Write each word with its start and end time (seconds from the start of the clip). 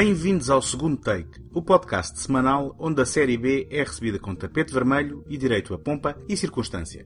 Bem-vindos 0.00 0.48
ao 0.48 0.62
segundo 0.62 0.96
take, 0.96 1.40
o 1.52 1.60
podcast 1.60 2.20
semanal 2.20 2.72
onde 2.78 3.02
a 3.02 3.04
série 3.04 3.36
B 3.36 3.66
é 3.68 3.82
recebida 3.82 4.16
com 4.16 4.32
tapete 4.32 4.72
vermelho 4.72 5.24
e 5.28 5.36
direito 5.36 5.74
a 5.74 5.78
pompa 5.78 6.16
e 6.28 6.36
circunstância. 6.36 7.04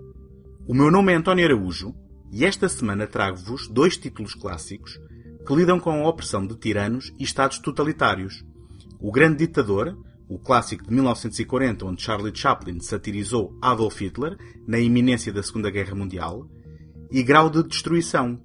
O 0.68 0.74
meu 0.74 0.90
nome 0.90 1.10
é 1.10 1.16
António 1.16 1.46
Araújo 1.46 1.94
e 2.30 2.44
esta 2.44 2.68
semana 2.68 3.06
trago-vos 3.06 3.66
dois 3.66 3.96
títulos 3.96 4.34
clássicos 4.34 5.00
que 5.46 5.54
lidam 5.54 5.80
com 5.80 5.90
a 5.90 6.06
opressão 6.06 6.46
de 6.46 6.54
tiranos 6.54 7.10
e 7.18 7.24
estados 7.24 7.58
totalitários. 7.60 8.44
O 9.00 9.10
Grande 9.10 9.38
Ditador, 9.46 9.96
o 10.28 10.38
clássico 10.38 10.84
de 10.84 10.92
1940 10.92 11.86
onde 11.86 12.02
Charlie 12.02 12.36
Chaplin 12.36 12.78
satirizou 12.80 13.56
Adolf 13.62 14.02
Hitler 14.02 14.36
na 14.68 14.78
iminência 14.78 15.32
da 15.32 15.42
Segunda 15.42 15.70
Guerra 15.70 15.94
Mundial, 15.94 16.46
e 17.10 17.22
Grau 17.22 17.48
de 17.48 17.62
Destruição, 17.62 18.38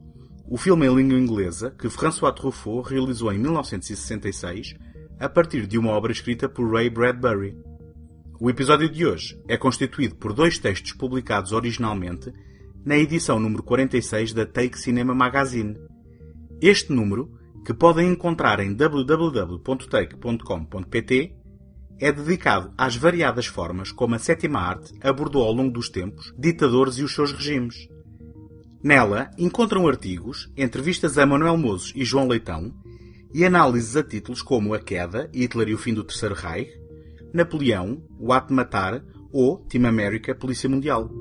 o 0.49 0.57
filme 0.57 0.87
em 0.87 0.95
língua 0.95 1.19
inglesa 1.19 1.71
que 1.71 1.89
François 1.89 2.33
Truffaut 2.33 2.89
realizou 2.89 3.33
em 3.33 3.37
1966 3.37 4.75
a 5.19 5.27
partir 5.27 5.67
de 5.67 5.77
uma 5.77 5.91
obra 5.91 6.09
escrita 6.11 6.47
por 6.47 6.71
Ray 6.71 6.89
Bradbury. 6.89 7.57
O 8.39 8.49
episódio 8.49 8.89
de 8.89 9.05
hoje 9.05 9.37
é 9.47 9.57
constituído 9.57 10.15
por 10.15 10.31
dois 10.31 10.57
textos 10.57 10.93
publicados 10.93 11.51
originalmente 11.51 12.31
na 12.85 12.97
edição 12.97 13.37
número 13.39 13.61
46 13.63 14.31
da 14.31 14.45
Take 14.45 14.79
Cinema 14.79 15.13
Magazine. 15.13 15.75
Este 16.61 16.93
número, 16.93 17.29
que 17.65 17.73
podem 17.73 18.09
encontrar 18.09 18.61
em 18.61 18.73
www.take.com.pt, 18.73 21.35
é 21.99 22.11
dedicado 22.11 22.71
às 22.77 22.95
variadas 22.95 23.47
formas 23.47 23.91
como 23.91 24.13
a 24.15 24.19
sétima 24.19 24.59
arte 24.59 24.93
abordou 25.01 25.43
ao 25.43 25.51
longo 25.51 25.73
dos 25.73 25.89
tempos 25.89 26.31
ditadores 26.37 26.99
e 26.99 27.03
os 27.03 27.13
seus 27.13 27.33
regimes. 27.33 27.89
Nela 28.87 29.29
encontram 29.37 29.85
artigos, 29.85 30.49
entrevistas 30.55 31.17
a 31.17 31.25
Manuel 31.25 31.57
Mozes 31.57 31.91
e 31.93 32.05
João 32.05 32.25
Leitão 32.25 32.73
e 33.33 33.43
análises 33.43 33.97
a 33.97 34.01
títulos 34.01 34.41
como 34.41 34.73
A 34.73 34.79
Queda, 34.79 35.29
Hitler 35.33 35.67
e 35.67 35.73
o 35.73 35.77
Fim 35.77 35.93
do 35.93 36.05
Terceiro 36.05 36.33
Reich, 36.33 36.71
Napoleão, 37.33 38.01
O 38.17 38.31
Ato 38.31 38.47
de 38.47 38.53
Matar 38.53 39.03
ou 39.29 39.57
Team 39.57 39.89
América, 39.89 40.33
Polícia 40.33 40.69
Mundial. 40.69 41.11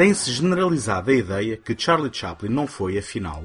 Tem-se 0.00 0.32
generalizado 0.32 1.10
a 1.10 1.14
ideia 1.14 1.58
que 1.58 1.78
Charlie 1.78 2.10
Chaplin 2.10 2.48
não 2.48 2.66
foi, 2.66 2.96
afinal, 2.96 3.44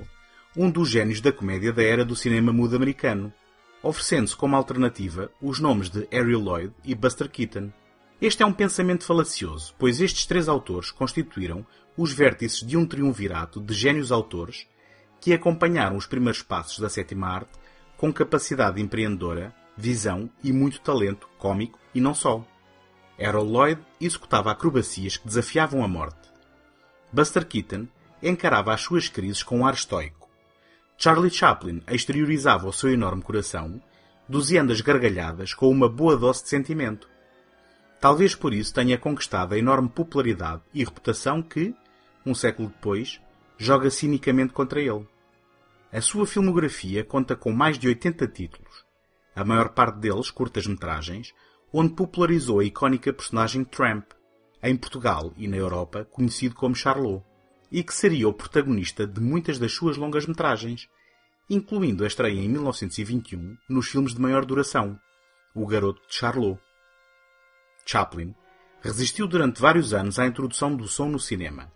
um 0.56 0.72
dos 0.72 0.90
gênios 0.90 1.20
da 1.20 1.30
comédia 1.30 1.74
da 1.74 1.84
era 1.84 2.06
do 2.06 2.16
cinema 2.16 2.54
mudo 2.54 2.78
americano, 2.78 3.34
oferecendo-se 3.84 4.38
como 4.38 4.56
alternativa 4.56 5.30
os 5.42 5.60
nomes 5.60 5.90
de 5.90 6.08
Harry 6.10 6.34
Lloyd 6.34 6.72
e 6.86 6.96
Buster 6.96 7.30
Keaton. 7.30 7.74
Este 8.22 8.42
é 8.42 8.46
um 8.46 8.54
pensamento 8.54 9.04
falacioso, 9.04 9.76
pois 9.78 10.00
estes 10.00 10.26
três 10.26 10.48
autores 10.48 10.92
constituíram 10.92 11.68
os 11.98 12.14
vértices 12.14 12.66
de 12.66 12.78
um 12.78 12.86
triunvirato 12.86 13.60
de 13.60 13.74
gênios 13.74 14.10
autores 14.10 14.66
que 15.20 15.34
acompanharam 15.34 15.98
os 15.98 16.08
primeiros 16.08 16.42
passos 16.42 16.80
da 16.80 16.88
sétima 16.88 17.28
arte 17.28 17.52
com 17.98 18.14
capacidade 18.14 18.82
empreendedora, 18.82 19.54
visão 19.76 20.30
e 20.42 20.54
muito 20.54 20.80
talento 20.80 21.28
cômico 21.38 21.78
e 21.94 22.00
não 22.00 22.14
só. 22.14 22.46
Harold 23.20 23.52
Lloyd 23.52 23.82
executava 24.00 24.52
acrobacias 24.52 25.18
que 25.18 25.28
desafiavam 25.28 25.84
a 25.84 25.88
morte. 25.90 26.34
Buster 27.16 27.48
Keaton 27.48 27.88
encarava 28.22 28.74
as 28.74 28.82
suas 28.82 29.08
crises 29.08 29.42
com 29.42 29.60
um 29.60 29.66
ar 29.66 29.74
estoico. 29.74 30.30
Charlie 30.98 31.32
Chaplin 31.32 31.82
exteriorizava 31.90 32.68
o 32.68 32.74
seu 32.74 32.92
enorme 32.92 33.22
coração, 33.22 33.82
doseando 34.28 34.74
as 34.74 34.82
gargalhadas 34.82 35.54
com 35.54 35.70
uma 35.70 35.88
boa 35.88 36.18
dose 36.18 36.44
de 36.44 36.50
sentimento. 36.50 37.08
Talvez 38.02 38.36
por 38.36 38.54
isso 38.54 38.74
tenha 38.74 38.98
conquistado 38.98 39.54
a 39.54 39.58
enorme 39.58 39.88
popularidade 39.88 40.62
e 40.74 40.84
reputação 40.84 41.42
que, 41.42 41.74
um 42.26 42.36
século 42.36 42.68
depois, 42.68 43.22
joga 43.58 43.90
cinicamente 43.90 44.52
contra 44.52 44.82
ele. 44.82 45.08
A 45.94 46.02
sua 46.02 46.28
filmografia 46.28 47.06
conta 47.06 47.34
com 47.34 47.54
mais 47.54 47.80
de 47.80 47.88
80 47.88 48.28
títulos, 48.28 48.86
a 49.34 49.46
maior 49.46 49.70
parte 49.70 50.00
deles 50.00 50.30
curtas-metragens, 50.30 51.34
onde 51.72 51.94
popularizou 51.94 52.60
a 52.60 52.66
icónica 52.66 53.14
personagem 53.14 53.64
Tramp, 53.64 54.04
em 54.62 54.76
Portugal 54.76 55.34
e 55.38 55.48
na 55.48 55.58
Europa 55.58 56.06
conhecido 56.06 56.56
como 56.56 56.76
Charlot, 56.76 57.24
e 57.72 57.84
que 57.84 57.94
seria 57.94 58.28
o 58.28 58.34
protagonista 58.34 59.06
de 59.06 59.20
muitas 59.20 59.60
das 59.60 59.74
suas 59.74 59.98
longas-metragens, 59.98 60.88
incluindo 61.50 62.04
a 62.04 62.08
estreia 62.08 62.40
em 62.40 62.48
1921 62.50 63.58
nos 63.70 63.88
filmes 63.88 64.14
de 64.14 64.22
maior 64.22 64.46
duração, 64.46 65.00
O 65.54 65.66
Garoto 65.66 66.02
de 66.08 66.16
Charlot. 66.16 66.60
Chaplin 67.86 68.34
resistiu 68.82 69.28
durante 69.28 69.62
vários 69.62 69.94
anos 69.94 70.20
à 70.20 70.26
introdução 70.26 70.76
do 70.76 70.88
som 70.88 71.10
no 71.10 71.20
cinema 71.20 71.72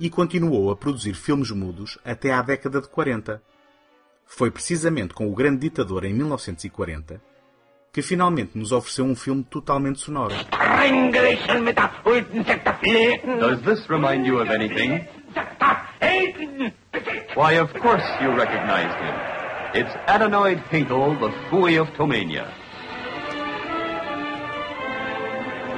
e 0.00 0.08
continuou 0.08 0.70
a 0.70 0.76
produzir 0.76 1.14
filmes 1.14 1.50
mudos 1.50 1.98
até 2.04 2.32
à 2.32 2.42
década 2.42 2.80
de 2.80 2.88
40. 2.88 3.42
Foi 4.24 4.50
precisamente 4.50 5.14
com 5.14 5.30
O 5.30 5.34
Grande 5.34 5.60
Ditador 5.60 6.04
em 6.04 6.14
1940 6.14 7.27
que 7.92 8.02
finalmente 8.02 8.56
nos 8.56 8.72
ofereceu 8.72 9.04
um 9.04 9.14
filme 9.14 9.44
totalmente 9.44 10.00
sonoro. 10.00 10.34
Does 13.40 13.62
this 13.62 13.88
remind 13.88 14.26
you 14.26 14.40
of 14.40 14.50
anything? 14.50 15.06
Why, 17.34 17.58
of 17.58 17.72
course 17.74 18.04
you 18.20 18.32
recognized 18.32 18.96
him. 18.98 19.14
It's 19.74 19.94
Adenoid 20.06 20.66
Hinkle, 20.70 21.14
the 21.18 21.30
Fooey 21.50 21.76
of 21.80 21.88
Tomania. 21.94 22.50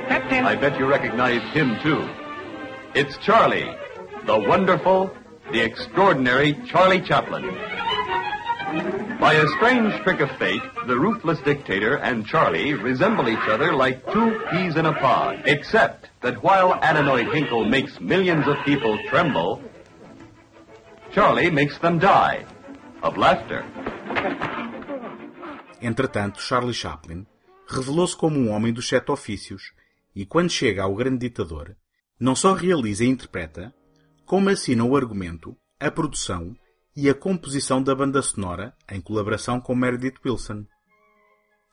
I 0.09 0.57
bet 0.57 0.79
you 0.79 0.87
recognized 0.87 1.45
him 1.55 1.79
too. 1.83 2.09
It's 2.95 3.17
Charlie, 3.19 3.71
the 4.27 4.39
wonderful, 4.39 5.11
the 5.53 5.61
extraordinary 5.61 6.55
Charlie 6.67 7.01
Chaplin. 7.01 7.45
By 9.21 9.35
a 9.35 9.47
strange 9.49 9.93
trick 10.03 10.21
of 10.21 10.31
fate, 10.39 10.63
the 10.87 10.99
ruthless 10.99 11.39
dictator 11.41 11.99
and 11.99 12.27
Charlie 12.27 12.73
resemble 12.73 13.29
each 13.29 13.47
other 13.51 13.75
like 13.75 14.03
two 14.11 14.41
peas 14.51 14.77
in 14.77 14.87
a 14.87 14.95
pod, 14.95 15.43
except 15.45 16.09
that 16.23 16.43
while 16.43 16.73
Adenoid 16.81 17.31
Hinkle 17.31 17.67
makes 17.67 18.01
millions 18.01 18.49
of 18.49 18.57
people 18.65 18.99
tremble, 19.11 19.61
Charlie 21.13 21.51
makes 21.51 21.77
them 21.79 21.99
die 21.99 22.47
of 23.03 23.19
laughter. 23.19 23.63
Entretanto, 25.83 26.41
Charlie 26.41 26.73
Chaplin 26.73 27.27
revelou-se 27.69 28.17
como 28.17 28.39
um 28.39 28.51
homem 28.51 28.73
dos 28.73 28.89
sete 28.89 29.13
ofícios 29.13 29.75
e, 30.17 30.25
quando 30.25 30.51
chega 30.51 30.85
ao 30.85 30.95
grande 30.95 31.19
ditador, 31.19 31.77
não 32.19 32.35
só 32.35 32.55
realiza 32.55 33.05
e 33.05 33.09
interpreta, 33.09 33.75
como 34.25 34.49
assina 34.49 34.83
o 34.83 34.97
argumento, 34.97 35.55
a 35.79 35.91
produção 35.91 36.57
e 36.97 37.09
a 37.09 37.15
composição 37.15 37.83
da 37.83 37.95
banda 37.95 38.21
sonora 38.23 38.75
em 38.91 39.01
colaboração 39.01 39.61
com 39.61 39.75
Meredith 39.75 40.17
Wilson. 40.25 40.65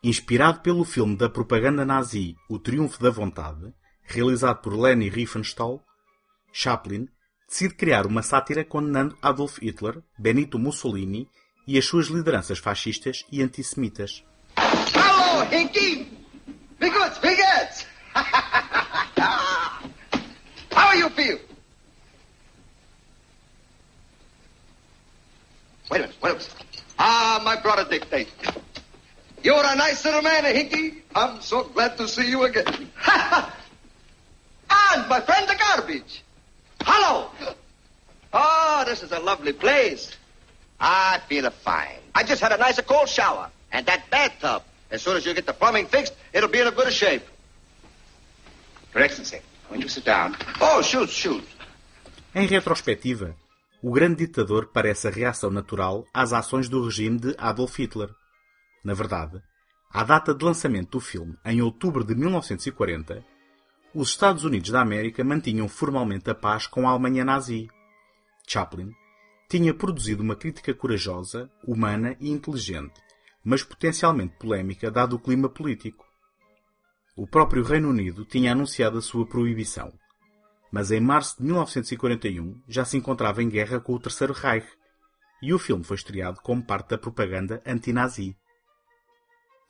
Inspirado 0.04 0.62
pelo 0.62 0.84
filme 0.84 1.18
da 1.18 1.30
propaganda 1.30 1.84
nazi 1.84 2.36
O 2.50 2.60
Triunfo 2.60 3.02
da 3.02 3.10
Vontade, 3.10 3.74
realizado 4.04 4.62
por 4.62 4.74
Leni 4.74 5.10
Riefenstahl, 5.10 5.84
Chaplin 6.52 7.08
decide 7.48 7.74
criar 7.76 8.06
uma 8.06 8.22
sátira 8.22 8.64
condenando 8.64 9.18
Adolf 9.22 9.58
Hitler, 9.60 10.02
Benito 10.18 10.60
Mussolini 10.60 11.28
e 11.68 11.78
as 11.78 11.86
suas 11.86 12.08
lideranças 12.08 12.60
fascistas 12.60 13.26
e 13.32 13.42
antissemitas. 13.42 14.24
Hallo? 14.56 15.28
Wait 25.89 25.98
a 25.98 26.01
minute, 26.01 26.16
wait 26.22 26.30
a 26.31 26.34
minute. 26.34 26.56
Ah, 27.00 27.42
my 27.44 27.56
brother 27.62 27.86
dictate. 27.89 28.30
You're 29.44 29.63
a 29.63 29.75
nice 29.75 30.04
little 30.04 30.22
man, 30.22 30.44
Hinky. 30.44 31.01
I'm 31.16 31.42
so 31.42 31.63
glad 31.63 31.98
to 31.98 32.07
see 32.07 32.30
you 32.30 32.44
again. 32.44 32.66
and 32.68 32.89
my 35.10 35.22
friend 35.22 35.48
the 35.48 35.56
garbage. 35.56 36.24
Hello. 36.81 37.30
Oh, 38.34 38.84
this 38.86 39.04
is 39.04 39.12
a 39.12 39.19
lovely 39.19 39.54
place. 39.54 40.12
I 40.80 41.22
feel 41.30 41.50
fine. 41.50 42.00
I 42.13 42.24
just 42.24 42.42
had 42.42 42.51
a 42.51 42.57
nice 42.57 42.80
cold 42.81 43.10
shower. 43.10 43.50
And 43.72 43.86
that 43.86 44.10
bathtub, 44.10 44.63
as 44.92 45.01
soon 45.01 45.18
as 45.18 45.25
you 45.25 45.34
get 45.34 45.45
the 45.45 45.54
plumbing 45.54 45.88
fixed, 45.88 46.13
it'll 46.34 46.50
be 46.50 46.60
in 46.60 46.68
a 46.68 46.72
good 46.72 46.92
shape. 46.92 47.24
Your 48.94 49.04
Excellency, 49.04 49.39
won't 49.69 49.84
you 49.84 49.89
sit 49.89 50.06
down? 50.06 50.36
Oh, 50.60 50.81
shoot, 50.81 51.10
shoot. 51.10 51.44
Em 52.34 52.48
retrospectiva, 52.48 53.34
o 53.88 53.92
grande 53.92 54.25
ditador 54.25 54.69
parece 54.74 55.07
a 55.07 55.10
reação 55.10 55.50
natural 55.50 56.06
às 56.13 56.34
ações 56.34 56.68
do 56.68 56.84
regime 56.84 57.18
de 57.18 57.34
Adolf 57.38 57.80
Hitler. 57.80 58.10
Na 58.84 58.94
verdade, 58.94 59.42
à 59.89 60.04
data 60.04 60.36
de 60.36 60.44
lançamento 60.44 60.92
do 60.92 61.00
filme, 61.00 61.38
em 61.45 61.62
outubro 61.62 62.04
de 62.04 62.13
1940, 62.13 63.24
os 63.95 64.10
Estados 64.10 64.44
Unidos 64.44 64.72
da 64.72 64.81
América 64.81 65.24
mantinham 65.24 65.69
formalmente 65.69 66.30
a 66.30 66.36
paz 66.36 66.68
com 66.68 66.86
a 66.86 66.92
Alemanha 66.92 67.24
nazi. 67.24 67.69
Chaplin 68.45 68.92
tinha 69.50 69.74
produzido 69.74 70.22
uma 70.22 70.36
crítica 70.36 70.74
corajosa, 70.74 71.50
humana 71.66 72.18
e 72.19 72.30
inteligente, 72.30 73.00
mas 73.42 73.63
potencialmente 73.63 74.36
polémica 74.38 74.92
dado 74.92 75.16
o 75.16 75.19
clima 75.19 75.48
político. 75.48 76.06
O 77.16 77.25
próprio 77.25 77.63
Reino 77.63 77.88
Unido 77.88 78.25
tinha 78.25 78.51
anunciado 78.51 78.98
a 78.98 79.01
sua 79.01 79.25
proibição, 79.25 79.94
mas 80.72 80.92
em 80.92 81.00
março 81.00 81.38
de 81.38 81.44
1941 81.44 82.62
já 82.68 82.86
se 82.86 82.98
encontrava 82.98 83.42
em 83.42 83.50
guerra 83.50 83.80
com 83.80 83.94
o 83.94 84.00
Terceiro 84.00 84.34
Reich 84.34 84.68
e 85.42 85.54
o 85.54 85.60
filme 85.60 85.84
foi 85.84 85.96
estreado 85.96 86.40
como 86.42 86.64
parte 86.64 86.90
da 86.90 86.98
propaganda 86.98 87.62
anti-nazi. 87.66 88.36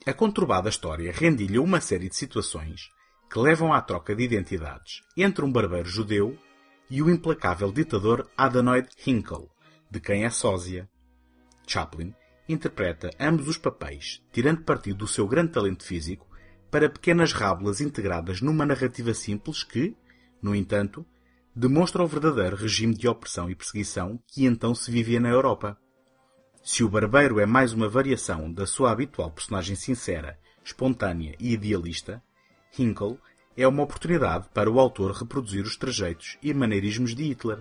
A 0.06 0.12
conturbada 0.12 0.68
história 0.68 1.12
rende-lhe 1.12 1.58
uma 1.58 1.80
série 1.80 2.08
de 2.08 2.16
situações 2.16 2.88
que 3.30 3.38
levam 3.38 3.72
à 3.72 3.80
troca 3.82 4.14
de 4.14 4.22
identidades 4.22 5.02
entre 5.16 5.44
um 5.44 5.52
barbeiro 5.52 5.88
judeu 5.88 6.38
e 6.88 7.02
o 7.02 7.10
implacável 7.10 7.70
ditador 7.70 8.28
Adenoid 8.36 8.88
Hinkle, 9.06 9.48
de 9.90 10.00
quem 10.00 10.24
é 10.24 10.30
sósia. 10.30 10.88
Chaplin 11.66 12.14
interpreta 12.48 13.10
ambos 13.20 13.46
os 13.46 13.58
papéis, 13.58 14.22
tirando 14.32 14.62
partido 14.62 14.98
do 14.98 15.06
seu 15.06 15.28
grande 15.28 15.52
talento 15.52 15.84
físico 15.84 16.26
para 16.70 16.88
pequenas 16.88 17.32
rábulas 17.32 17.80
integradas 17.80 18.40
numa 18.40 18.64
narrativa 18.64 19.12
simples 19.12 19.62
que, 19.62 19.94
no 20.42 20.54
entanto, 20.54 21.04
demonstra 21.54 22.02
o 22.02 22.06
verdadeiro 22.06 22.56
regime 22.56 22.94
de 22.94 23.08
opressão 23.08 23.50
e 23.50 23.54
perseguição 23.54 24.18
que 24.26 24.44
então 24.44 24.74
se 24.74 24.90
vivia 24.90 25.18
na 25.18 25.28
Europa. 25.28 25.76
Se 26.62 26.84
o 26.84 26.88
barbeiro 26.88 27.40
é 27.40 27.46
mais 27.46 27.72
uma 27.72 27.88
variação 27.88 28.52
da 28.52 28.66
sua 28.66 28.92
habitual 28.92 29.30
personagem 29.30 29.74
sincera, 29.74 30.38
espontânea 30.64 31.34
e 31.40 31.52
idealista, 31.52 32.22
Hinkle 32.78 33.18
é 33.56 33.66
uma 33.66 33.82
oportunidade 33.82 34.48
para 34.54 34.70
o 34.70 34.78
autor 34.78 35.12
reproduzir 35.12 35.64
os 35.64 35.76
trejeitos 35.76 36.36
e 36.40 36.54
maneirismos 36.54 37.14
de 37.14 37.24
Hitler, 37.24 37.58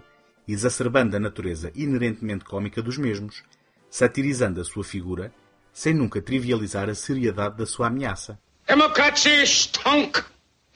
exacerbando 0.47 1.15
a 1.15 1.19
natureza 1.19 1.71
inerentemente 1.73 2.45
cômica 2.45 2.81
dos 2.83 2.97
mesmos, 2.97 3.43
satirizando 3.89 4.61
a 4.61 4.63
sua 4.63 4.83
figura, 4.83 5.33
sem 5.73 5.93
nunca 5.93 6.21
trivializar 6.21 6.89
a 6.89 6.95
seriedade 6.95 7.57
da 7.57 7.65
sua 7.65 7.87
ameaça. 7.87 8.39
Democracy 8.67 9.43
stunk. 9.43 10.23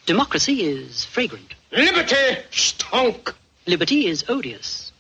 Democracy 0.07 0.63
is 0.63 1.06
fragrant. 1.06 1.61
Liberty 1.71 2.38
stunk. 2.51 3.33
Liberty 3.65 4.07
is 4.07 4.25
odious. 4.29 4.91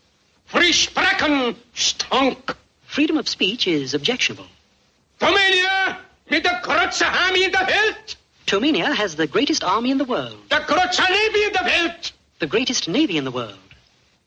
Free 0.45 0.71
sprechen 0.71 1.55
stunk. 1.73 2.55
Freedom 2.85 3.17
of 3.17 3.27
speech 3.27 3.67
is 3.67 3.93
objectionable. 3.93 4.47
Dominia 5.19 5.97
mit 6.29 6.43
der 6.43 6.59
große 6.61 7.05
Army 7.05 7.43
in 7.45 7.51
der 7.51 7.67
Welt. 7.67 8.15
Tomania 8.47 8.93
has 8.93 9.15
the 9.15 9.27
greatest 9.27 9.63
army 9.63 9.91
in 9.91 9.97
the 9.97 10.03
world, 10.05 10.35
Der 10.49 10.59
große 10.61 11.01
Navy 11.01 11.43
in 11.47 11.53
der 11.53 11.65
Welt. 11.65 12.11
the 12.39 12.47
greatest 12.47 12.87
navy 12.87 13.17
in 13.17 13.23
the 13.23 13.31
world. 13.31 13.57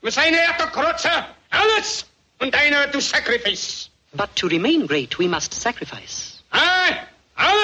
Seien 0.02 0.34
er 0.34 0.52
der 0.58 0.66
große 0.68 1.10
alles 1.50 2.04
und 2.40 2.54
einer 2.54 2.90
to 2.90 3.00
sacrifice. 3.00 3.88
But 4.14 4.34
to 4.36 4.46
remain 4.48 4.86
great, 4.86 5.18
we 5.18 5.26
must 5.28 5.52
sacrifice. 5.52 6.42
Ah, 6.52 7.06
alles 7.36 7.63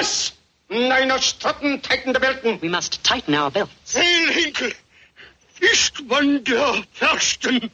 Strotten 1.20 1.80
tighten 1.82 2.12
der 2.12 2.20
Belten. 2.20 2.58
We 2.62 2.68
must 2.68 3.02
tighten 3.02 3.34
our 3.34 3.50
belts. 3.50 3.94
Heil 3.94 4.32
Hinkel, 4.32 4.72
ist 5.60 6.00
man 6.08 6.42
der 6.42 6.84
Fürsten. 6.92 7.70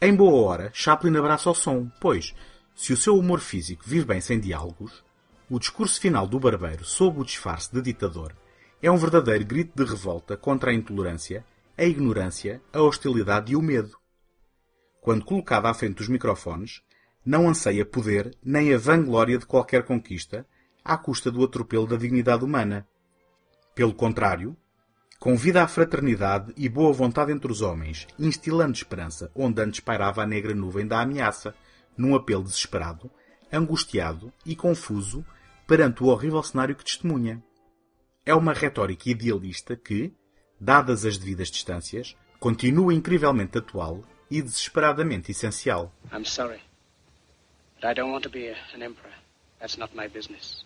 Em 0.00 0.14
boa 0.14 0.42
hora, 0.42 0.70
Chaplin 0.72 1.16
abraça 1.16 1.50
o 1.50 1.54
som, 1.54 1.90
pois, 2.00 2.34
se 2.74 2.92
o 2.92 2.96
seu 2.96 3.18
humor 3.18 3.40
físico 3.40 3.84
vive 3.86 4.06
bem 4.06 4.20
sem 4.20 4.40
diálogos, 4.40 5.04
o 5.48 5.58
discurso 5.58 6.00
final 6.00 6.26
do 6.26 6.40
barbeiro 6.40 6.84
sob 6.84 7.20
o 7.20 7.24
disfarce 7.24 7.72
de 7.72 7.80
ditador 7.80 8.34
é 8.82 8.90
um 8.90 8.96
verdadeiro 8.96 9.44
grito 9.44 9.72
de 9.74 9.88
revolta 9.88 10.36
contra 10.36 10.70
a 10.70 10.74
intolerância, 10.74 11.44
a 11.76 11.84
ignorância, 11.84 12.60
a 12.72 12.80
hostilidade 12.82 13.52
e 13.52 13.56
o 13.56 13.62
medo. 13.62 13.96
Quando 15.00 15.24
colocado 15.24 15.66
à 15.66 15.74
frente 15.74 15.96
dos 15.96 16.08
microfones, 16.08 16.82
não 17.24 17.48
anseia 17.48 17.84
poder 17.84 18.36
nem 18.44 18.72
a 18.72 18.78
vanglória 18.78 19.38
de 19.38 19.46
qualquer 19.46 19.84
conquista 19.84 20.46
à 20.86 20.96
custa 20.96 21.30
do 21.30 21.44
atropelo 21.44 21.86
da 21.86 21.96
dignidade 21.96 22.44
humana. 22.44 22.86
Pelo 23.74 23.92
contrário, 23.92 24.56
convida 25.18 25.62
à 25.62 25.68
fraternidade 25.68 26.52
e 26.56 26.68
boa 26.68 26.92
vontade 26.92 27.32
entre 27.32 27.50
os 27.50 27.60
homens, 27.60 28.06
instilando 28.18 28.74
esperança 28.74 29.30
onde 29.34 29.60
antes 29.60 29.80
pairava 29.80 30.22
a 30.22 30.26
negra 30.26 30.54
nuvem 30.54 30.86
da 30.86 31.00
ameaça, 31.00 31.54
num 31.96 32.14
apelo 32.14 32.44
desesperado, 32.44 33.10
angustiado 33.52 34.32
e 34.44 34.54
confuso 34.54 35.24
perante 35.66 36.02
o 36.02 36.06
horrível 36.06 36.42
cenário 36.42 36.76
que 36.76 36.84
testemunha. 36.84 37.42
É 38.24 38.34
uma 38.34 38.52
retórica 38.52 39.08
idealista 39.08 39.76
que, 39.76 40.12
dadas 40.60 41.04
as 41.04 41.16
devidas 41.16 41.48
distâncias, 41.48 42.16
continua 42.38 42.92
incrivelmente 42.92 43.58
atual 43.58 44.02
e 44.30 44.42
desesperadamente 44.42 45.30
essencial. 45.30 45.92
I'm 46.12 46.24
sorry. 46.24 46.60
But 47.76 47.84
I 47.84 47.94
don't 47.94 48.12
want 48.12 48.22
to 48.24 48.30
be 48.30 48.48
an 48.74 48.82
emperor. 48.82 49.14
That's 49.60 49.78
not 49.78 49.94
my 49.94 50.08
business. 50.08 50.65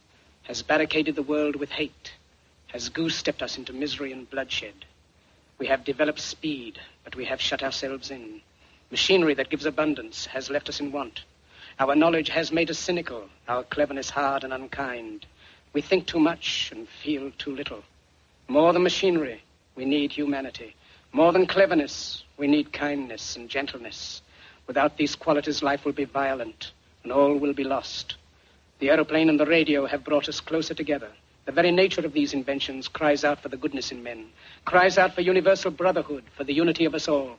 has 0.51 0.61
barricaded 0.61 1.15
the 1.15 1.23
world 1.23 1.55
with 1.55 1.69
hate, 1.69 2.11
has 2.67 2.89
goose 2.89 3.15
stepped 3.15 3.41
us 3.41 3.57
into 3.57 3.71
misery 3.71 4.11
and 4.11 4.29
bloodshed. 4.29 4.73
We 5.57 5.67
have 5.67 5.85
developed 5.85 6.19
speed, 6.19 6.77
but 7.05 7.15
we 7.15 7.23
have 7.23 7.39
shut 7.39 7.63
ourselves 7.63 8.11
in. 8.11 8.41
Machinery 8.89 9.33
that 9.35 9.49
gives 9.49 9.65
abundance 9.65 10.25
has 10.25 10.49
left 10.49 10.67
us 10.67 10.81
in 10.81 10.91
want. 10.91 11.21
Our 11.79 11.95
knowledge 11.95 12.27
has 12.27 12.51
made 12.51 12.69
us 12.69 12.77
cynical, 12.77 13.29
our 13.47 13.63
cleverness 13.63 14.09
hard 14.09 14.43
and 14.43 14.51
unkind. 14.51 15.25
We 15.71 15.79
think 15.79 16.05
too 16.05 16.19
much 16.19 16.69
and 16.75 16.85
feel 17.01 17.31
too 17.37 17.55
little. 17.55 17.85
More 18.49 18.73
than 18.73 18.83
machinery, 18.83 19.41
we 19.77 19.85
need 19.85 20.11
humanity. 20.11 20.75
More 21.13 21.31
than 21.31 21.47
cleverness, 21.47 22.25
we 22.35 22.47
need 22.47 22.73
kindness 22.73 23.37
and 23.37 23.47
gentleness. 23.47 24.21
Without 24.67 24.97
these 24.97 25.15
qualities, 25.15 25.63
life 25.63 25.85
will 25.85 25.93
be 25.93 26.03
violent 26.03 26.73
and 27.03 27.13
all 27.13 27.37
will 27.37 27.53
be 27.53 27.63
lost. 27.63 28.17
The 28.81 28.89
aeroplane 28.89 29.29
and 29.29 29.39
the 29.39 29.45
radio 29.45 29.85
have 29.85 30.03
brought 30.03 30.27
us 30.27 30.39
closer 30.39 30.73
together. 30.73 31.09
The 31.45 31.51
very 31.51 31.69
nature 31.69 32.03
of 32.03 32.13
these 32.13 32.33
inventions 32.33 32.87
cries 32.87 33.23
out 33.23 33.39
for 33.39 33.47
the 33.47 33.55
goodness 33.55 33.91
in 33.91 34.01
men, 34.01 34.25
cries 34.65 34.97
out 34.97 35.13
for 35.13 35.21
universal 35.21 35.69
brotherhood, 35.69 36.23
for 36.35 36.43
the 36.43 36.53
unity 36.55 36.85
of 36.85 36.95
us 36.95 37.07
all. 37.07 37.37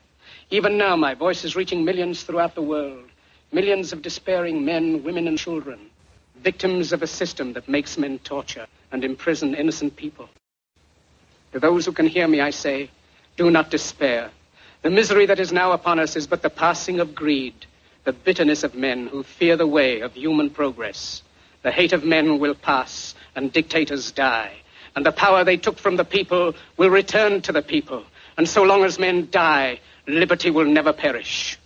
Even 0.50 0.78
now, 0.78 0.94
my 0.94 1.14
voice 1.14 1.44
is 1.44 1.56
reaching 1.56 1.84
millions 1.84 2.22
throughout 2.22 2.54
the 2.54 2.62
world, 2.62 3.10
millions 3.50 3.92
of 3.92 4.02
despairing 4.02 4.64
men, 4.64 5.02
women, 5.02 5.26
and 5.26 5.36
children, 5.36 5.80
victims 6.36 6.92
of 6.92 7.02
a 7.02 7.08
system 7.08 7.54
that 7.54 7.68
makes 7.68 7.98
men 7.98 8.20
torture 8.20 8.68
and 8.92 9.02
imprison 9.02 9.56
innocent 9.56 9.96
people. 9.96 10.28
To 11.54 11.58
those 11.58 11.84
who 11.84 11.92
can 11.92 12.06
hear 12.06 12.28
me, 12.28 12.40
I 12.40 12.50
say, 12.50 12.88
do 13.36 13.50
not 13.50 13.68
despair. 13.68 14.30
The 14.82 14.90
misery 14.90 15.26
that 15.26 15.40
is 15.40 15.52
now 15.52 15.72
upon 15.72 15.98
us 15.98 16.14
is 16.14 16.28
but 16.28 16.42
the 16.42 16.50
passing 16.50 17.00
of 17.00 17.16
greed, 17.16 17.66
the 18.04 18.12
bitterness 18.12 18.62
of 18.62 18.76
men 18.76 19.08
who 19.08 19.24
fear 19.24 19.56
the 19.56 19.66
way 19.66 20.02
of 20.02 20.14
human 20.14 20.48
progress. 20.48 21.24
The 21.62 21.70
hate 21.70 21.92
of 21.92 22.04
men 22.04 22.40
will 22.40 22.54
pass, 22.54 23.14
and 23.36 23.52
dictators 23.52 24.10
die. 24.10 24.52
And 24.96 25.06
the 25.06 25.12
power 25.12 25.44
they 25.44 25.56
took 25.56 25.78
from 25.78 25.96
the 25.96 26.04
people 26.04 26.54
will 26.76 26.90
return 26.90 27.40
to 27.42 27.52
the 27.52 27.62
people. 27.62 28.02
And 28.36 28.48
so 28.48 28.62
long 28.62 28.84
as 28.84 28.98
men 28.98 29.28
die, 29.30 29.80
liberty 30.06 30.50
will 30.50 30.66
never 30.66 30.92
perish. 30.92 31.58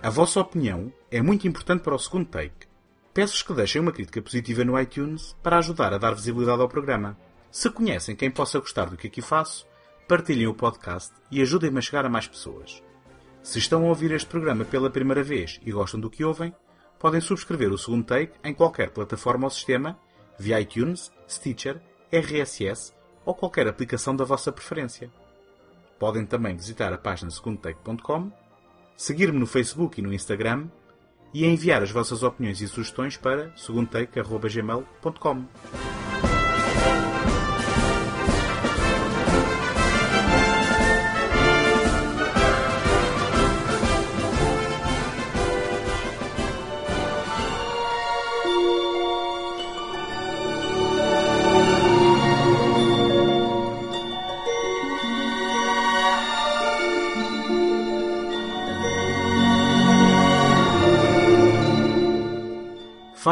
A 0.00 0.10
vossa 0.10 0.38
opinião 0.38 0.92
é 1.10 1.22
muito 1.22 1.48
importante 1.48 1.82
para 1.82 1.94
o 1.94 1.98
segundo 1.98 2.26
take. 2.26 2.68
Peço-vos 3.14 3.42
que 3.42 3.54
deixem 3.54 3.80
uma 3.80 3.90
crítica 3.90 4.20
positiva 4.20 4.62
no 4.62 4.78
iTunes 4.78 5.34
para 5.42 5.58
ajudar 5.58 5.94
a 5.94 5.98
dar 5.98 6.14
visibilidade 6.14 6.60
ao 6.60 6.68
programa. 6.68 7.16
Se 7.54 7.70
conhecem 7.70 8.16
quem 8.16 8.32
possa 8.32 8.58
gostar 8.58 8.86
do 8.86 8.96
que 8.96 9.06
aqui 9.06 9.22
faço, 9.22 9.64
partilhem 10.08 10.48
o 10.48 10.54
podcast 10.54 11.14
e 11.30 11.40
ajudem-me 11.40 11.78
a 11.78 11.80
chegar 11.80 12.04
a 12.04 12.08
mais 12.08 12.26
pessoas. 12.26 12.82
Se 13.44 13.60
estão 13.60 13.84
a 13.84 13.88
ouvir 13.90 14.10
este 14.10 14.28
programa 14.28 14.64
pela 14.64 14.90
primeira 14.90 15.22
vez 15.22 15.60
e 15.64 15.70
gostam 15.70 16.00
do 16.00 16.10
que 16.10 16.24
ouvem, 16.24 16.52
podem 16.98 17.20
subscrever 17.20 17.72
o 17.72 17.78
segundo 17.78 18.02
take 18.02 18.32
em 18.42 18.52
qualquer 18.52 18.90
plataforma 18.90 19.46
ou 19.46 19.50
sistema, 19.50 19.96
via 20.36 20.60
iTunes, 20.60 21.12
Stitcher, 21.28 21.80
RSS 22.10 22.92
ou 23.24 23.36
qualquer 23.36 23.68
aplicação 23.68 24.16
da 24.16 24.24
vossa 24.24 24.50
preferência. 24.50 25.08
Podem 25.96 26.26
também 26.26 26.56
visitar 26.56 26.92
a 26.92 26.98
página 26.98 27.30
segundotake.com, 27.30 28.32
seguir-me 28.96 29.38
no 29.38 29.46
Facebook 29.46 30.00
e 30.00 30.02
no 30.02 30.12
Instagram 30.12 30.66
e 31.32 31.46
enviar 31.46 31.84
as 31.84 31.92
vossas 31.92 32.24
opiniões 32.24 32.60
e 32.60 32.66
sugestões 32.66 33.16
para 33.16 33.56
segundotake.gmail.com. 33.56 35.93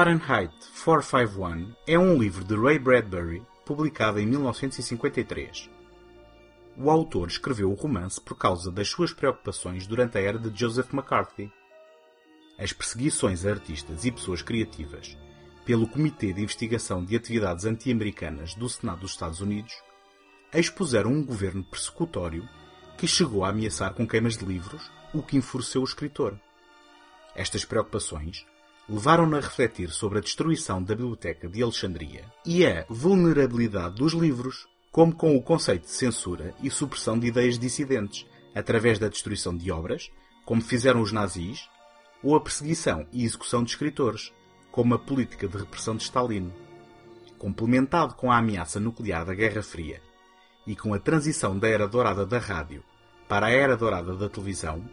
Fahrenheit 0.02 0.52
451 0.84 1.76
é 1.86 1.96
um 1.96 2.18
livro 2.18 2.42
de 2.42 2.56
Ray 2.56 2.76
Bradbury 2.76 3.40
publicado 3.64 4.18
em 4.18 4.26
1953. 4.26 5.70
O 6.76 6.90
autor 6.90 7.28
escreveu 7.28 7.70
o 7.70 7.74
romance 7.74 8.20
por 8.20 8.36
causa 8.36 8.72
das 8.72 8.88
suas 8.88 9.12
preocupações 9.12 9.86
durante 9.86 10.18
a 10.18 10.20
era 10.20 10.40
de 10.40 10.50
Joseph 10.58 10.92
McCarthy. 10.92 11.52
As 12.58 12.72
perseguições 12.72 13.46
a 13.46 13.50
artistas 13.50 14.04
e 14.04 14.10
pessoas 14.10 14.42
criativas 14.42 15.16
pelo 15.64 15.86
Comitê 15.86 16.32
de 16.32 16.42
Investigação 16.42 17.04
de 17.04 17.14
Atividades 17.14 17.64
Anti-Americanas 17.64 18.54
do 18.54 18.68
Senado 18.68 19.02
dos 19.02 19.12
Estados 19.12 19.40
Unidos 19.40 19.72
expuseram 20.52 21.12
um 21.12 21.24
governo 21.24 21.62
persecutório 21.62 22.48
que 22.98 23.06
chegou 23.06 23.44
a 23.44 23.50
ameaçar 23.50 23.94
com 23.94 24.04
queimas 24.04 24.36
de 24.36 24.44
livros, 24.44 24.90
o 25.14 25.22
que 25.22 25.36
enfureceu 25.36 25.80
o 25.80 25.84
escritor. 25.84 26.36
Estas 27.36 27.64
preocupações 27.64 28.44
levaram-no 28.88 29.36
a 29.36 29.40
refletir 29.40 29.90
sobre 29.90 30.18
a 30.18 30.20
destruição 30.20 30.82
da 30.82 30.94
Biblioteca 30.94 31.48
de 31.48 31.62
Alexandria 31.62 32.24
e 32.44 32.66
a 32.66 32.84
vulnerabilidade 32.88 33.96
dos 33.96 34.12
livros, 34.12 34.66
como 34.90 35.14
com 35.14 35.36
o 35.36 35.42
conceito 35.42 35.82
de 35.82 35.92
censura 35.92 36.54
e 36.62 36.70
supressão 36.70 37.18
de 37.18 37.26
ideias 37.26 37.58
dissidentes, 37.58 38.26
através 38.54 38.98
da 38.98 39.08
destruição 39.08 39.56
de 39.56 39.70
obras, 39.70 40.10
como 40.44 40.60
fizeram 40.60 41.00
os 41.00 41.12
nazis, 41.12 41.68
ou 42.22 42.36
a 42.36 42.40
perseguição 42.40 43.06
e 43.12 43.24
execução 43.24 43.62
de 43.64 43.70
escritores, 43.70 44.32
como 44.70 44.94
a 44.94 44.98
política 44.98 45.48
de 45.48 45.56
repressão 45.56 45.96
de 45.96 46.02
Stalin. 46.02 46.52
Complementado 47.38 48.14
com 48.14 48.30
a 48.30 48.38
ameaça 48.38 48.78
nuclear 48.78 49.24
da 49.24 49.34
Guerra 49.34 49.62
Fria 49.62 50.00
e 50.66 50.76
com 50.76 50.94
a 50.94 50.98
transição 50.98 51.58
da 51.58 51.68
era 51.68 51.88
dourada 51.88 52.24
da 52.24 52.38
rádio 52.38 52.84
para 53.28 53.46
a 53.46 53.50
era 53.50 53.76
dourada 53.76 54.14
da 54.14 54.28
televisão, 54.28 54.84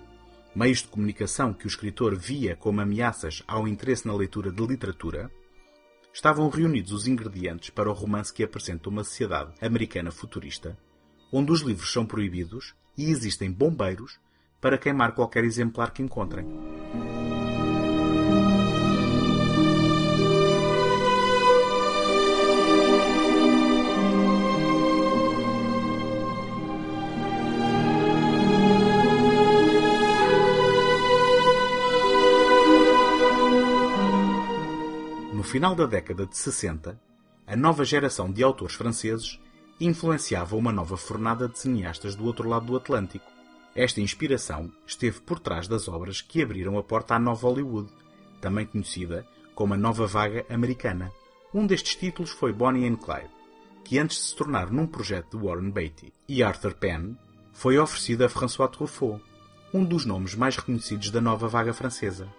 meios 0.56 0.79
de 0.79 0.88
comunicação 0.88 1.53
que 1.53 1.65
o 1.65 1.68
escritor 1.68 2.15
via 2.15 2.56
como 2.56 2.82
ameaças 2.82 3.44
ao 3.48 3.68
interesse 3.68 4.08
na 4.08 4.15
leitura 4.15 4.51
de 4.51 4.65
literatura, 4.65 5.32
estavam 6.13 6.50
reunidos 6.50 6.91
os 6.91 7.08
ingredientes 7.08 7.70
para 7.70 7.89
o 7.89 7.94
romance 7.94 8.34
que 8.34 8.44
apresenta 8.44 8.89
uma 8.89 9.03
sociedade 9.03 9.53
americana 9.62 10.12
futurista, 10.12 10.77
onde 11.32 11.51
os 11.51 11.62
livros 11.62 11.91
são 11.91 12.06
proibidos 12.06 12.74
e 12.98 13.10
existem 13.10 13.51
bombeiros 13.51 14.20
para 14.60 14.77
queimar 14.77 15.13
qualquer 15.13 15.44
exemplar 15.44 15.91
que 15.91 16.01
encontrem. 16.01 16.46
Final 35.50 35.74
da 35.74 35.88
década 35.88 36.27
de 36.27 36.38
60, 36.38 37.01
a 37.48 37.56
nova 37.56 37.84
geração 37.84 38.32
de 38.32 38.44
autores 38.44 38.75
franceses 38.75 39.39
influenciava 39.79 40.56
uma 40.56 40.72
nova 40.72 40.96
fornada 40.96 41.50
de 41.50 41.58
cineastas 41.58 42.13
do 42.13 42.24
outro 42.24 42.48
lado 42.48 42.68
do 42.68 42.77
Atlântico. 42.77 43.25
Esta 43.75 44.00
inspiração 44.00 44.72
esteve 44.86 45.20
por 45.22 45.39
trás 45.39 45.68
das 45.68 45.88
obras 45.88 46.22
que 46.22 46.44
abriram 46.44 46.77
a 46.77 46.84
porta 46.84 47.15
à 47.15 47.20
nova 47.20 47.48
Hollywood, 47.48 47.89
também 48.39 48.63
conhecida 48.63 49.25
como 49.56 49.74
a 49.74 49.77
nova 49.77 50.06
vaga 50.06 50.46
americana. 50.51 51.12
Um 51.51 51.65
destes 51.65 51.96
títulos 51.96 52.29
foi 52.29 52.53
Bonnie 52.53 52.88
and 52.88 52.98
Clyde, 52.98 53.34
que 53.84 53.98
antes 53.98 54.18
de 54.18 54.24
se 54.25 54.36
tornar 54.36 54.70
num 54.70 54.86
projeto 54.86 55.36
de 55.36 55.44
Warren 55.44 55.72
Beatty 55.72 56.13
e 56.27 56.44
Arthur 56.44 56.75
Penn, 56.75 57.15
foi 57.53 57.79
oferecido 57.79 58.24
a 58.24 58.29
François 58.29 58.70
Truffaut, 58.70 59.20
um 59.74 59.84
dos 59.84 60.06
nomes 60.06 60.36
mais 60.36 60.56
reconhecidos 60.56 61.10
da 61.10 61.20
nova 61.20 61.48
vaga 61.48 61.74
francesa. 61.74 62.32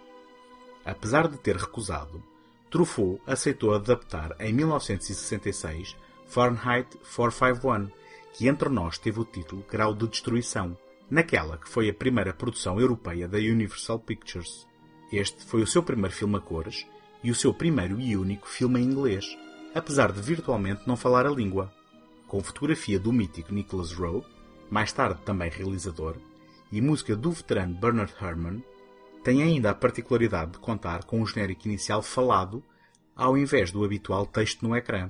Apesar 0.85 1.27
de 1.27 1.39
ter 1.39 1.57
recusado, 1.57 2.30
Truffaut 2.71 3.21
aceitou 3.27 3.75
adaptar 3.75 4.37
em 4.39 4.53
1966 4.53 5.97
Fahrenheit 6.27 6.97
451, 6.99 7.91
que 8.33 8.47
entre 8.47 8.69
nós 8.69 8.97
teve 8.97 9.19
o 9.19 9.25
título 9.25 9.65
Grau 9.69 9.93
de 9.93 10.07
Destruição, 10.07 10.79
naquela 11.11 11.59
que 11.59 11.69
foi 11.69 11.91
a 11.91 11.95
primeira 11.95 12.33
produção 12.33 12.81
europeia 12.81 13.27
da 13.27 13.39
Universal 13.39 13.99
Pictures. 13.99 14.69
Este 15.13 15.45
foi 15.45 15.63
o 15.63 15.67
seu 15.67 15.83
primeiro 15.83 16.15
filme 16.15 16.37
a 16.37 16.41
cores 16.41 16.87
e 17.25 17.33
o 17.33 17.35
seu 17.35 17.53
primeiro 17.53 18.01
e 18.01 18.17
único 18.17 18.49
filme 18.49 18.81
em 18.81 18.85
inglês, 18.85 19.37
apesar 19.75 20.13
de 20.13 20.23
virtualmente 20.23 20.87
não 20.87 20.97
falar 20.97 21.27
a 21.27 21.31
língua. 21.31 21.73
Com 22.29 22.41
fotografia 22.41 23.01
do 23.01 23.13
mítico 23.13 23.53
Nicholas 23.53 23.93
Rowe, 23.93 24.25
mais 24.71 24.93
tarde 24.93 25.21
também 25.25 25.51
realizador, 25.51 26.15
e 26.71 26.81
música 26.81 27.17
do 27.17 27.33
veterano 27.33 27.75
Bernard 27.75 28.15
Herrmann, 28.23 28.63
tem 29.23 29.43
ainda 29.43 29.71
a 29.71 29.75
particularidade 29.75 30.53
de 30.53 30.59
contar 30.59 31.05
com 31.05 31.21
um 31.21 31.27
genérico 31.27 31.67
inicial 31.67 32.03
falado, 32.03 32.63
ao 33.15 33.37
invés 33.37 33.71
do 33.71 33.85
habitual 33.85 34.25
texto 34.27 34.67
no 34.67 34.75
ecrã. 34.75 35.07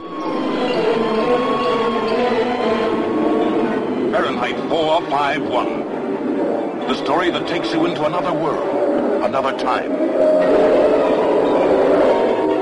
Fahrenheit 4.11 4.57
451. 4.69 6.89
The 6.89 6.95
story 6.95 7.31
that 7.31 7.47
takes 7.47 7.73
you 7.73 7.87
into 7.87 8.05
another 8.05 8.33
world, 8.33 9.25
another 9.25 9.57
time. 9.57 9.93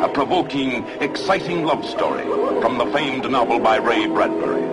A 0.05 0.09
provoking, 0.09 0.85
exciting 1.01 1.65
love 1.65 1.85
story 1.85 2.25
from 2.61 2.77
the 2.77 2.87
famed 2.93 3.29
novel 3.31 3.59
by 3.59 3.79
Ray 3.79 4.07
Bradbury. 4.07 4.67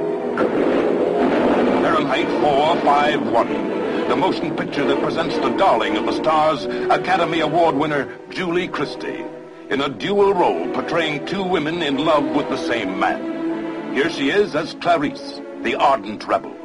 Fahrenheit 1.81 2.27
451 2.41 3.84
the 4.07 4.15
motion 4.15 4.55
picture 4.55 4.85
that 4.85 5.01
presents 5.01 5.35
the 5.37 5.49
darling 5.57 5.97
of 5.97 6.05
the 6.05 6.13
stars, 6.13 6.65
Academy 6.91 7.39
Award 7.39 7.75
winner 7.75 8.17
Julie 8.29 8.67
Christie, 8.67 9.25
in 9.69 9.81
a 9.81 9.89
dual 9.89 10.33
role 10.33 10.71
portraying 10.73 11.25
two 11.25 11.43
women 11.43 11.81
in 11.81 11.97
love 11.97 12.23
with 12.35 12.47
the 12.49 12.57
same 12.57 12.99
man. 12.99 13.93
Here 13.95 14.09
she 14.09 14.29
is 14.29 14.55
as 14.55 14.75
Clarice, 14.75 15.41
the 15.63 15.75
ardent 15.75 16.27
rebel, 16.27 16.55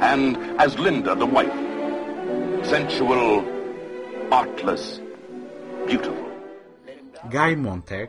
and 0.00 0.38
as 0.58 0.78
Linda, 0.78 1.14
the 1.14 1.26
wife. 1.26 1.52
Sensual, 2.64 3.44
artless, 4.32 5.00
beautiful. 5.86 6.32
Guy 7.30 7.56
Montag, 7.56 8.08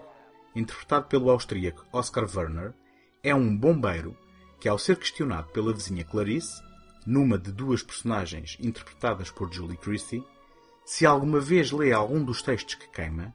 interpretado 0.55 1.07
pelo 1.07 1.29
austríaco 1.31 1.85
Oscar 1.91 2.25
Werner, 2.33 2.73
é 3.21 3.35
um 3.35 3.55
bombeiro 3.57 4.15
que, 4.61 4.69
ao 4.69 4.77
ser 4.77 4.95
questionado 4.95 5.49
pela 5.49 5.73
vizinha 5.73 6.05
Clarice, 6.05 6.61
numa 7.07 7.37
de 7.37 7.53
duas 7.53 7.81
personagens 7.81 8.57
interpretadas 8.59 9.31
por 9.31 9.51
Julie 9.51 9.77
Christie, 9.77 10.21
se 10.85 11.05
alguma 11.05 11.39
vez 11.39 11.71
lê 11.71 11.93
algum 11.93 12.21
dos 12.21 12.41
textos 12.41 12.75
que 12.75 12.89
queima, 12.89 13.33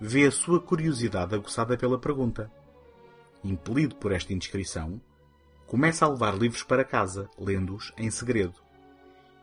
vê 0.00 0.24
a 0.24 0.32
sua 0.32 0.58
curiosidade 0.58 1.34
aguçada 1.34 1.76
pela 1.76 1.98
pergunta. 1.98 2.50
Impelido 3.44 3.96
por 3.96 4.12
esta 4.12 4.32
indiscrição, 4.32 4.98
começa 5.66 6.06
a 6.06 6.08
levar 6.08 6.34
livros 6.38 6.62
para 6.62 6.84
casa, 6.84 7.28
lendo-os 7.38 7.92
em 7.98 8.10
segredo. 8.10 8.54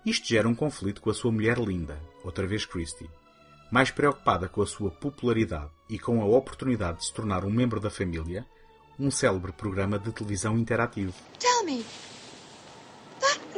Isto 0.04 0.28
gera 0.28 0.50
um 0.50 0.56
conflito 0.56 1.00
com 1.00 1.12
a 1.12 1.14
sua 1.14 1.32
mulher 1.32 1.60
linda, 1.60 2.02
outra 2.24 2.48
vez 2.48 2.66
Christie, 2.66 3.10
mais 3.72 3.92
preocupada 3.92 4.50
com 4.50 4.64
a 4.64 4.68
sua 4.68 4.90
popularidade 4.90 5.70
e 5.88 6.00
com 6.00 6.24
a 6.24 6.26
oportunidade 6.26 7.00
de 7.00 7.06
se 7.06 7.14
tornar 7.14 7.46
um 7.46 7.52
membro 7.52 7.80
da 7.80 7.92
família, 7.92 8.48
um 8.98 9.12
célebre 9.12 9.52
programa 9.52 10.00
de 10.00 10.12
televisão 10.12 10.58
interativo. 10.58 11.14
Tell 11.38 11.66
me, 11.66 11.86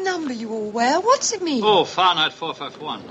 number 0.03 0.33
you 0.33 0.51
all 0.51 0.69
wear. 0.71 0.99
What's 0.99 1.33
it 1.33 1.41
mean? 1.41 1.63
Oh, 1.63 1.85
Fahrenheit 1.85 2.33
451. 2.33 3.01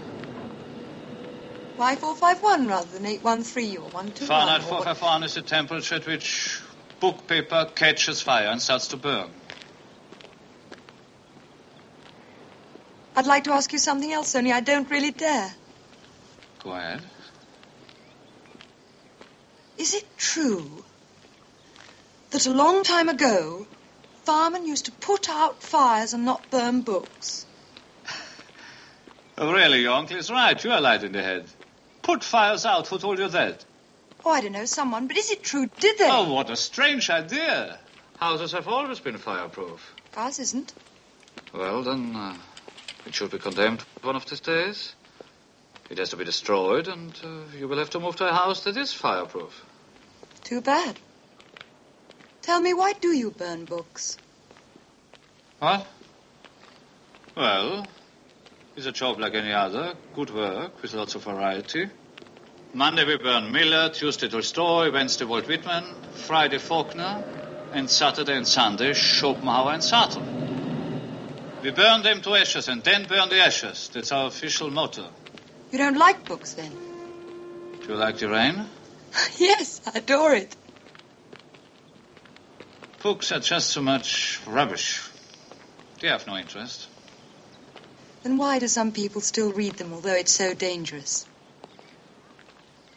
Why 1.76 1.96
451 1.96 2.68
rather 2.68 2.90
than 2.90 3.06
813 3.06 3.76
or 3.78 3.82
121? 3.84 4.28
Fahrenheit 4.28 4.62
451 4.62 5.22
is 5.22 5.34
the 5.34 5.42
temperature 5.42 5.94
at 5.94 6.06
which 6.06 6.60
book 7.00 7.26
paper 7.26 7.70
catches 7.74 8.20
fire 8.20 8.48
and 8.48 8.60
starts 8.60 8.88
to 8.88 8.96
burn. 8.96 9.30
I'd 13.16 13.26
like 13.26 13.44
to 13.44 13.52
ask 13.52 13.72
you 13.72 13.78
something 13.78 14.12
else, 14.12 14.34
only 14.34 14.52
I 14.52 14.60
don't 14.60 14.90
really 14.90 15.10
dare. 15.10 15.52
Go 16.62 16.72
ahead. 16.72 17.02
Is 19.78 19.94
it 19.94 20.04
true 20.18 20.84
that 22.30 22.46
a 22.46 22.52
long 22.52 22.82
time 22.82 23.08
ago 23.08 23.66
firemen 24.24 24.66
used 24.66 24.86
to 24.86 24.92
put 24.92 25.28
out 25.28 25.62
fires 25.62 26.14
and 26.14 26.24
not 26.24 26.50
burn 26.50 26.82
books. 26.82 27.46
oh, 29.38 29.52
really, 29.52 29.80
your 29.80 29.92
uncle 29.94 30.16
is 30.16 30.30
right. 30.30 30.62
You 30.62 30.72
are 30.72 30.80
light 30.80 31.04
in 31.04 31.12
the 31.12 31.22
head. 31.22 31.44
Put 32.02 32.24
fires 32.24 32.64
out. 32.66 32.88
Who 32.88 32.98
told 32.98 33.18
you 33.18 33.28
that? 33.28 33.64
Oh, 34.24 34.30
I 34.30 34.40
don't 34.40 34.52
know, 34.52 34.64
someone. 34.66 35.06
But 35.06 35.16
is 35.16 35.30
it 35.30 35.42
true? 35.42 35.66
Did 35.78 35.98
they? 35.98 36.08
Oh, 36.10 36.32
what 36.32 36.50
a 36.50 36.56
strange 36.56 37.08
idea. 37.10 37.78
Houses 38.18 38.52
have 38.52 38.68
always 38.68 39.00
been 39.00 39.16
fireproof. 39.16 39.94
Ours 40.16 40.38
isn't. 40.38 40.74
Well, 41.54 41.82
then, 41.82 42.14
uh, 42.14 42.36
it 43.06 43.14
should 43.14 43.30
be 43.30 43.38
condemned 43.38 43.82
one 44.02 44.16
of 44.16 44.28
these 44.28 44.40
days. 44.40 44.94
It 45.88 45.98
has 45.98 46.10
to 46.10 46.16
be 46.16 46.24
destroyed, 46.24 46.86
and 46.86 47.12
uh, 47.24 47.56
you 47.58 47.66
will 47.66 47.78
have 47.78 47.90
to 47.90 48.00
move 48.00 48.16
to 48.16 48.28
a 48.28 48.32
house 48.32 48.64
that 48.64 48.76
is 48.76 48.92
fireproof. 48.92 49.64
Too 50.44 50.60
bad. 50.60 50.98
Tell 52.42 52.60
me, 52.60 52.74
why 52.74 52.92
do 52.94 53.08
you 53.08 53.30
burn 53.30 53.64
books? 53.64 54.18
What? 55.58 55.86
Well, 57.36 57.86
it's 58.76 58.86
a 58.86 58.92
job 58.92 59.20
like 59.20 59.34
any 59.34 59.52
other. 59.52 59.94
Good 60.14 60.34
work, 60.34 60.80
with 60.82 60.94
lots 60.94 61.14
of 61.14 61.24
variety. 61.24 61.88
Monday 62.72 63.04
we 63.04 63.18
burn 63.18 63.52
Miller, 63.52 63.90
Tuesday 63.90 64.28
Tolstoy, 64.28 64.90
Wednesday 64.92 65.24
Walt 65.24 65.46
Whitman, 65.48 65.84
Friday 66.14 66.58
Faulkner, 66.58 67.24
and 67.72 67.90
Saturday 67.90 68.36
and 68.36 68.46
Sunday 68.46 68.94
Schopenhauer 68.94 69.72
and 69.72 69.82
Sartre. 69.82 70.22
We 71.62 71.70
burn 71.72 72.02
them 72.02 72.22
to 72.22 72.34
ashes 72.36 72.68
and 72.68 72.82
then 72.82 73.06
burn 73.06 73.28
the 73.28 73.40
ashes. 73.40 73.90
That's 73.92 74.12
our 74.12 74.28
official 74.28 74.70
motto. 74.70 75.04
You 75.72 75.78
don't 75.78 75.98
like 75.98 76.24
books 76.24 76.54
then? 76.54 76.72
Do 77.82 77.88
you 77.88 77.94
like 77.96 78.18
the 78.18 78.28
rain? 78.28 78.64
yes, 79.38 79.80
I 79.86 79.98
adore 79.98 80.34
it. 80.34 80.56
Books 83.02 83.32
are 83.32 83.40
just 83.40 83.70
so 83.70 83.80
much 83.80 84.40
rubbish. 84.46 85.00
They 86.00 86.08
have 86.08 86.26
no 86.26 86.36
interest. 86.36 86.88
Then 88.22 88.36
why 88.36 88.58
do 88.58 88.68
some 88.68 88.92
people 88.92 89.22
still 89.22 89.52
read 89.52 89.76
them, 89.78 89.92
although 89.94 90.14
it's 90.14 90.32
so 90.32 90.52
dangerous? 90.54 91.26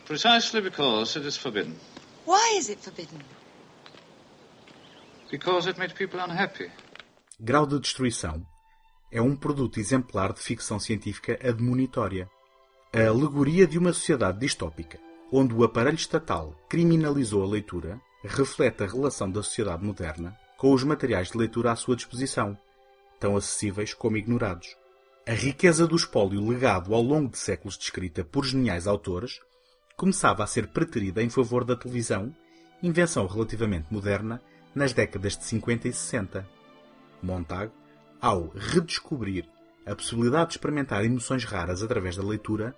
Precisely 0.05 0.59
because 0.59 1.15
it 1.15 1.25
is 1.25 1.37
forbidden. 1.37 1.79
Why 2.25 2.55
is 2.57 2.69
it 2.69 2.79
forbidden? 2.81 3.23
Because 5.31 5.67
it 5.67 5.77
made 5.77 5.95
people 5.95 6.19
unhappy. 6.19 6.69
Grau 7.39 7.65
de 7.65 7.79
Destruição 7.79 8.45
é 9.09 9.21
um 9.21 9.35
produto 9.35 9.79
exemplar 9.79 10.33
de 10.33 10.41
ficção 10.41 10.79
científica 10.79 11.39
admonitória. 11.41 12.29
A 12.93 13.07
alegoria 13.07 13.65
de 13.65 13.77
uma 13.77 13.93
sociedade 13.93 14.39
distópica, 14.39 14.99
onde 15.31 15.53
o 15.53 15.63
aparelho 15.63 15.95
estatal 15.95 16.53
criminalizou 16.69 17.41
a 17.41 17.47
leitura, 17.47 17.99
reflete 18.27 18.83
a 18.83 18.87
relação 18.87 19.29
da 19.29 19.43
sociedade 19.43 19.83
moderna 19.83 20.37
com 20.57 20.71
os 20.71 20.83
materiais 20.83 21.29
de 21.29 21.37
leitura 21.37 21.71
à 21.71 21.75
sua 21.75 21.95
disposição, 21.95 22.57
tão 23.19 23.35
acessíveis 23.35 23.93
como 23.93 24.17
ignorados. 24.17 24.77
A 25.27 25.33
riqueza 25.33 25.85
do 25.85 25.95
espólio 25.95 26.47
legado 26.47 26.93
ao 26.93 27.01
longo 27.01 27.29
de 27.29 27.37
séculos 27.37 27.77
de 27.77 27.83
escrita 27.83 28.23
por 28.23 28.45
geniais 28.45 28.87
autores 28.87 29.41
começava 29.95 30.43
a 30.43 30.47
ser 30.47 30.67
preterida 30.67 31.21
em 31.21 31.29
favor 31.29 31.63
da 31.63 31.75
televisão, 31.75 32.33
invenção 32.81 33.27
relativamente 33.27 33.87
moderna 33.91 34.41
nas 34.73 34.93
décadas 34.93 35.37
de 35.37 35.43
50 35.45 35.87
e 35.87 35.93
60. 35.93 36.47
Montag, 37.21 37.71
ao 38.21 38.47
redescobrir 38.55 39.47
a 39.85 39.95
possibilidade 39.95 40.51
de 40.51 40.53
experimentar 40.53 41.03
emoções 41.03 41.43
raras 41.43 41.83
através 41.83 42.15
da 42.15 42.23
leitura, 42.23 42.75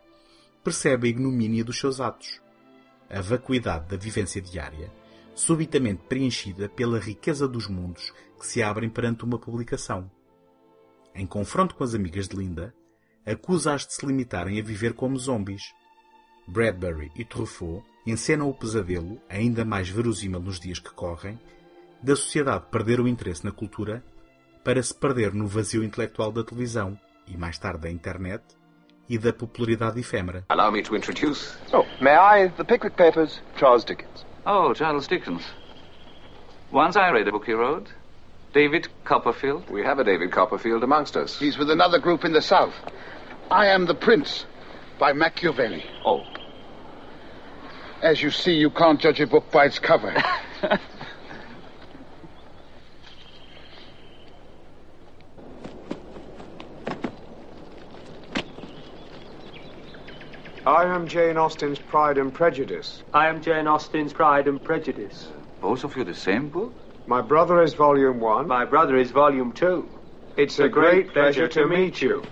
percebe 0.64 1.08
a 1.08 1.10
ignomínia 1.12 1.64
dos 1.64 1.80
seus 1.80 2.02
atos, 2.02 2.42
a 3.10 3.22
vacuidade 3.22 3.88
da 3.88 3.98
vivência 3.98 4.42
diária, 4.42 4.92
subitamente 5.36 6.02
preenchida 6.08 6.70
pela 6.70 6.98
riqueza 6.98 7.48
dos 7.48 7.68
mundos 7.68 8.14
que 8.40 8.48
se 8.48 8.64
abrem 8.64 8.90
perante 8.90 9.26
uma 9.26 9.38
publicação. 9.38 10.10
Em 11.14 11.28
confronto 11.28 11.76
com 11.76 11.84
as 11.84 11.94
amigas 11.94 12.28
de 12.28 12.38
Linda, 12.38 12.74
acusa-as 13.26 13.86
de 13.86 13.94
se 13.94 14.06
limitarem 14.06 14.60
a 14.60 14.64
viver 14.64 14.94
como 14.94 15.18
zombies. 15.20 15.74
Bradbury 16.48 17.12
e 17.16 17.26
Truffaut 17.26 17.84
encenam 18.06 18.50
o 18.50 18.54
pesadelo, 18.54 19.20
ainda 19.30 19.66
mais 19.66 19.90
verosímil 19.90 20.40
nos 20.40 20.60
dias 20.60 20.80
que 20.80 20.94
correm, 20.94 21.40
da 22.02 22.16
sociedade 22.16 22.66
perder 22.72 23.00
o 23.00 23.08
interesse 23.08 23.44
na 23.44 23.52
cultura 23.52 24.04
para 24.64 24.82
se 24.82 24.94
perder 24.94 25.34
no 25.34 25.48
vazio 25.48 25.84
intelectual 25.84 26.32
da 26.32 26.44
televisão 26.44 27.00
e 27.28 27.36
mais 27.36 27.58
tarde 27.58 27.82
da 27.82 27.90
internet 27.90 28.44
e 29.10 29.18
da 29.18 29.34
popularidade 29.34 30.00
efêmera. 30.00 30.46
Allow 30.50 30.72
me 30.72 30.82
to 30.82 30.96
introduce. 30.96 31.58
Oh, 31.74 31.86
may 32.02 32.16
I? 32.16 32.50
The 32.50 32.64
Pickwick 32.64 32.96
Papers, 32.96 33.42
Charles 33.58 33.84
Dickens. 33.84 34.26
Oh, 34.46 34.74
Charles 34.74 35.08
Dickens. 35.08 35.42
Once 36.72 36.96
I 36.96 37.10
read 37.10 37.28
a 37.28 37.32
book 37.32 37.46
he 37.46 37.54
wrote. 37.54 37.88
David 38.54 38.88
Copperfield. 39.04 39.70
We 39.70 39.84
have 39.84 40.00
a 40.00 40.04
David 40.04 40.32
Copperfield 40.32 40.84
amongst 40.84 41.18
us. 41.18 41.38
He's 41.38 41.58
with 41.58 41.70
another 41.70 42.00
group 42.00 42.24
in 42.24 42.32
the 42.32 42.42
South. 42.42 42.74
I 43.52 43.68
Am 43.68 43.86
the 43.86 43.96
Prince 43.96 44.46
by 45.00 45.14
Machiavelli. 45.14 45.84
Oh. 46.06 46.24
As 48.02 48.22
you 48.22 48.30
see, 48.30 48.54
you 48.54 48.70
can't 48.70 49.00
judge 49.00 49.20
a 49.20 49.28
book 49.28 49.52
by 49.52 49.66
its 49.66 49.80
cover. 49.80 50.16
I 60.66 60.86
am 60.86 61.08
Jane 61.08 61.38
Austen's 61.38 61.78
Pride 61.78 62.18
and 62.18 62.34
Prejudice. 62.34 63.04
I 63.14 63.28
am 63.28 63.40
Jane 63.40 63.68
Austen's 63.68 64.14
Pride 64.14 64.48
and 64.48 64.60
Prejudice. 64.60 65.28
Both 65.62 65.84
of 65.84 65.96
you 65.96 66.04
the 66.04 66.16
same 66.16 66.50
book? 66.50 66.74
My 67.06 67.22
brother 67.22 67.62
is 67.62 67.76
Volume 67.76 68.20
1. 68.20 68.48
My 68.48 68.66
brother 68.66 68.98
is 68.98 69.12
Volume 69.12 69.52
2. 69.52 69.88
It's 70.38 70.58
a 70.58 70.68
great 70.68 71.14
pleasure 71.14 71.48
to 71.50 71.68
meet 71.68 72.02
you. 72.02 72.24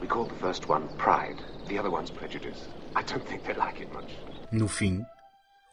We 0.00 0.06
call 0.06 0.24
the 0.24 0.40
first 0.40 0.66
one 0.66 0.88
Pride, 0.96 1.36
the 1.68 1.78
other 1.78 1.90
one's 1.90 2.10
Prejudice. 2.10 2.68
I 2.96 3.02
don't 3.02 3.26
think 3.28 3.44
they 3.44 3.52
like 3.52 3.82
it 3.82 3.92
much. 3.92 4.16
No 4.50 4.66
fim, 4.66 5.04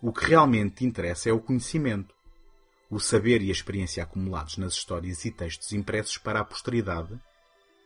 o 0.02 0.12
que 0.12 0.28
realmente 0.28 0.84
interessa 0.84 1.30
é 1.30 1.32
o 1.32 1.40
conhecimento, 1.40 2.14
o 2.92 3.00
saber 3.00 3.42
e 3.42 3.48
a 3.48 3.54
experiência 3.54 4.04
acumulados 4.04 4.58
nas 4.58 4.74
histórias 4.74 5.24
e 5.24 5.32
textos 5.32 5.72
impressos 5.72 6.18
para 6.18 6.42
a 6.42 6.44
posteridade 6.44 7.18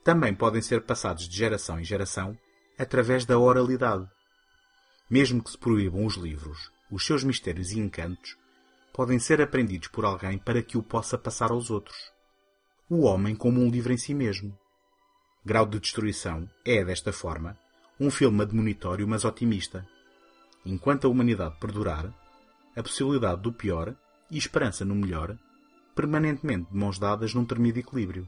também 0.03 0.33
podem 0.33 0.61
ser 0.61 0.81
passados 0.81 1.27
de 1.27 1.35
geração 1.35 1.79
em 1.79 1.83
geração 1.83 2.37
através 2.77 3.25
da 3.25 3.37
oralidade. 3.37 4.07
Mesmo 5.09 5.43
que 5.43 5.51
se 5.51 5.57
proíbam 5.57 6.05
os 6.05 6.15
livros, 6.15 6.71
os 6.91 7.05
seus 7.05 7.23
mistérios 7.23 7.71
e 7.71 7.79
encantos 7.79 8.37
podem 8.93 9.17
ser 9.17 9.41
aprendidos 9.41 9.87
por 9.87 10.05
alguém 10.05 10.37
para 10.37 10.61
que 10.61 10.77
o 10.77 10.83
possa 10.83 11.17
passar 11.17 11.51
aos 11.51 11.71
outros. 11.71 11.97
O 12.89 13.01
homem 13.01 13.35
como 13.35 13.59
um 13.59 13.69
livro 13.69 13.91
em 13.91 13.97
si 13.97 14.13
mesmo. 14.13 14.57
Grau 15.43 15.65
de 15.65 15.79
Destruição 15.79 16.47
é, 16.63 16.83
desta 16.83 17.11
forma, 17.11 17.57
um 17.99 18.11
filme 18.11 18.43
admonitório 18.43 19.07
mas 19.07 19.25
otimista. 19.25 19.87
Enquanto 20.65 21.07
a 21.07 21.09
humanidade 21.09 21.59
perdurar, 21.59 22.13
a 22.75 22.83
possibilidade 22.83 23.41
do 23.41 23.51
pior 23.51 23.95
e 24.29 24.37
esperança 24.37 24.85
no 24.85 24.95
melhor, 24.95 25.37
permanentemente 25.95 26.71
de 26.71 26.77
mãos 26.77 26.97
dadas 26.97 27.33
num 27.33 27.45
tremido 27.45 27.79
equilíbrio. 27.79 28.27